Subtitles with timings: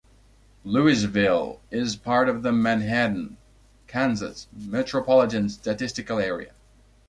[0.63, 3.37] Louisville is part of the Manhattan,
[3.85, 6.53] Kansas Metropolitan Statistical Area.